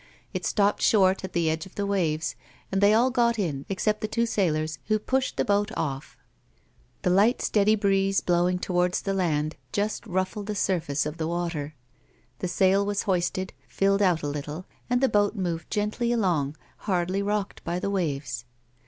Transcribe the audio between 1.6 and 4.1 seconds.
of the waves and they all got in, except the